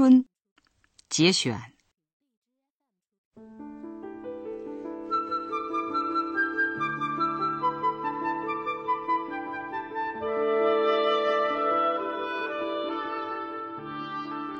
[0.00, 0.24] 春
[1.10, 1.60] 节选。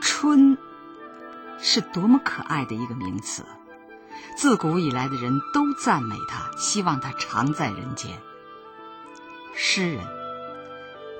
[0.00, 0.56] 春
[1.58, 3.44] 是多么可爱的一个名词，
[4.36, 8.20] 自古以来的人都赞美它，希望它常在人间。
[9.56, 10.06] 诗人，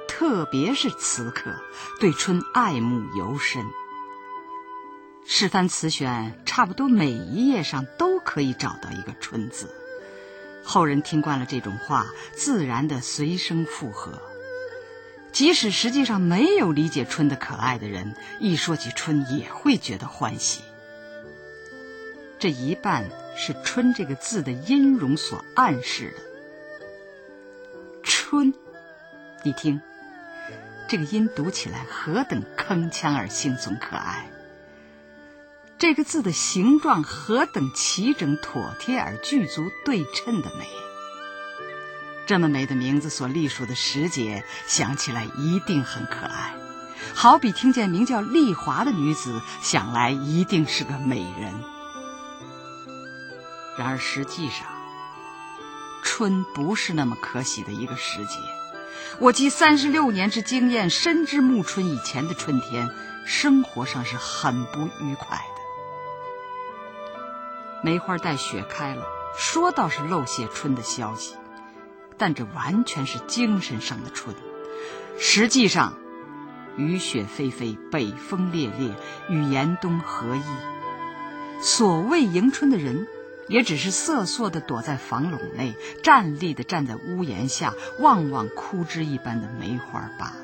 [0.07, 1.53] 特别是词客，
[1.99, 3.67] 对春爱慕尤深。
[5.27, 9.75] 诗番词选，差不多每一页上都可以找到一个“春”字。
[10.63, 14.21] 后人听惯了这种话，自然的随声附和。
[15.33, 20.63] 即使实际上没有理解春的可爱的人，一说起春也会觉得欢喜。
[22.39, 26.23] 这一半是“春”这个字的音容所暗示的。
[28.03, 28.55] 春，
[29.43, 29.81] 你听，
[30.87, 34.31] 这个音读起来何等铿锵而轻松可爱！
[35.87, 40.67] 这个字的形状何等齐整妥帖而具足对称的美！
[42.25, 46.55] 这么美的名字所隶属的时节，想起来一定很可爱，
[47.13, 51.53] 好比听见名叫丽华的女子，想来一定是个美人。
[53.77, 54.67] 然而实际上，
[56.03, 58.39] 春不是那么可喜的一个时节。
[59.19, 62.89] 我集三十六年之经验，深知暮春以前的春天，
[63.27, 65.64] 生活上是很不愉快的。
[67.85, 69.05] 梅花带雪开了，
[69.37, 71.35] 说倒是漏些春的消息。
[72.17, 74.35] 但这完全是精神上的春，
[75.19, 75.99] 实际上，
[76.79, 78.95] 雨雪霏霏，北风烈烈，
[79.29, 80.43] 与严冬何异？
[81.61, 83.07] 所谓迎春的人，
[83.49, 90.37] 也只是瑟缩的躲在房垄内，站立的站在屋檐下，望望枯枝一般的梅花罢了。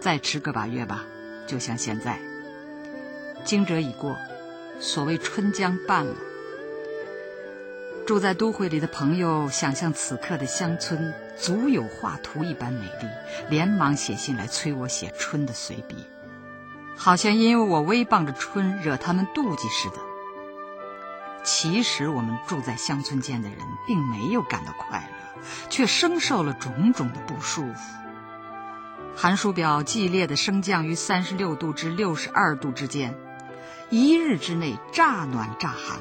[0.00, 1.04] 再迟个把月吧，
[1.46, 2.18] 就像现在，
[3.44, 4.16] 惊蛰已过，
[4.80, 6.14] 所谓春将半了。
[8.06, 13.08] 住在都会里的朋友，想象此刻的乡村足有画图一般美丽，
[13.50, 16.06] 连忙写信来催我写春的随笔，
[16.96, 19.96] 好像因为我威傍着春，惹他们妒忌似的。
[21.42, 27.80] 其实我们住在乡村间的人，并没有感到快乐，却生受了种种的不舒服。
[29.16, 33.16] 寒暑表剧烈的升降于三十六度至六十二度之间，
[33.90, 36.00] 一日之内乍暖乍寒。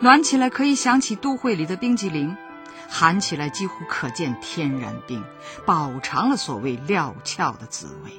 [0.00, 2.36] 暖起来可以想起都会里的冰激凌，
[2.88, 5.22] 寒起来几乎可见天然冰，
[5.64, 8.10] 饱尝了所谓料峭的滋味。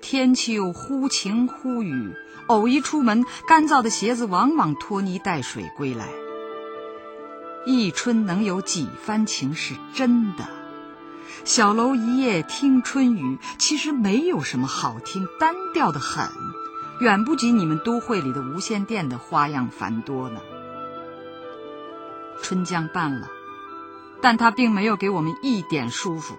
[0.00, 2.14] 天气又忽晴忽雨，
[2.48, 6.08] 偶一出门，干燥的鞋子往往拖泥带水归来。
[7.64, 10.48] 一春能有几番情是真的？
[11.44, 16.28] 小楼一夜听春雨，其实没有什么好听，单调的很。
[17.02, 20.40] 远不及你们都会里的无线电的花样繁多呢。
[22.40, 23.28] 春将半了，
[24.20, 26.36] 但它并没有给我们一点舒服，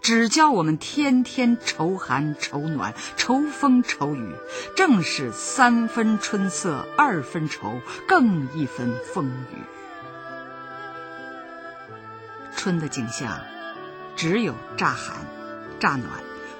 [0.00, 4.34] 只教我们天天愁寒愁暖、愁风愁雨。
[4.74, 9.58] 正是三分春色，二分愁，更一分风雨。
[12.56, 13.40] 春的景象，
[14.16, 15.18] 只有乍寒、
[15.78, 16.08] 乍暖、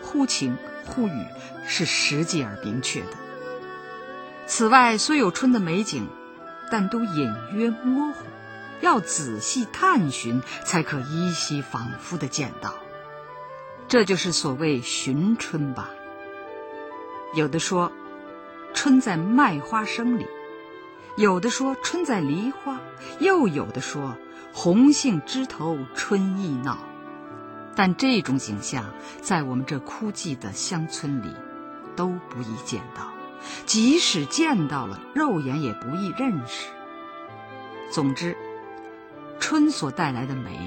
[0.03, 1.25] 忽晴忽雨，
[1.67, 3.26] 是实际而明确的。
[4.47, 6.07] 此外，虽有春的美景，
[6.71, 8.15] 但都隐约模糊，
[8.81, 12.75] 要仔细探寻，才可依稀仿佛的见到。
[13.89, 15.91] 这就是所谓寻春吧。
[17.35, 17.93] 有的说，
[18.73, 20.27] 春在麦花生里；
[21.17, 22.77] 有的说，春在梨花；
[23.19, 24.17] 又有的说，
[24.53, 26.79] 红杏枝头春意闹。
[27.75, 28.85] 但这种景象，
[29.21, 31.35] 在我们这枯寂的乡村里，
[31.97, 33.16] 都不易见到。
[33.65, 36.69] 即使见到了，肉眼也不易认识。
[37.91, 38.37] 总之，
[39.39, 40.59] 春所带来的美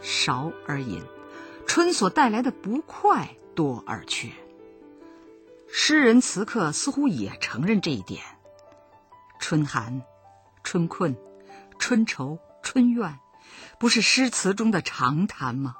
[0.00, 1.02] 少而隐，
[1.66, 4.28] 春所带来的不快多而缺。
[5.68, 8.22] 诗人词客似乎也承认这一点。
[9.40, 10.02] 春寒、
[10.62, 11.16] 春困、
[11.78, 13.18] 春愁、春怨，
[13.78, 15.74] 不是诗词中的常谈吗？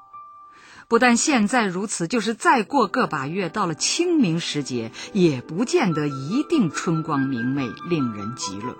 [0.88, 8.76] 不但现在如此，就是再过个把月，到了清明时节，也不见得一定春光明媚，令人极乐。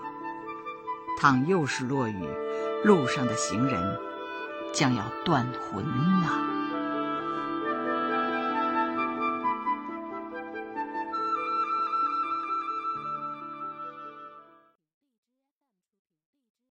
[1.18, 2.24] 倘又是落雨，
[2.84, 3.98] 路上的行人
[4.72, 6.63] 将要断魂呐。